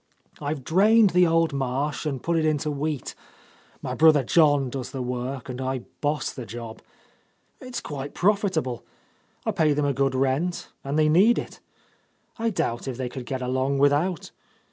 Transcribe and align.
I've 0.41 0.63
drained 0.63 1.11
the 1.11 1.27
old 1.27 1.53
marsh 1.53 2.07
and 2.07 2.23
put 2.23 2.35
it 2.35 2.43
into 2.43 2.71
wheat. 2.71 3.13
My 3.83 3.93
brother 3.93 4.23
John 4.23 4.71
does 4.71 4.89
the 4.89 4.99
work, 5.03 5.47
and 5.47 5.61
I 5.61 5.81
boss 6.01 6.33
the 6.33 6.43
job. 6.47 6.81
It's 7.59 7.81
quite 7.81 8.15
profitable. 8.15 8.83
I 9.45 9.51
pay 9.51 9.73
them 9.73 9.85
a 9.85 9.93
good 9.93 10.15
rent, 10.15 10.69
and 10.83 10.97
they 10.97 11.07
need 11.07 11.37
it. 11.37 11.59
I 12.39 12.49
doubt 12.49 12.87
if 12.87 12.97
they 12.97 13.09
could 13.09 13.27
get 13.27 13.43
along 13.43 13.77
without. 13.77 14.31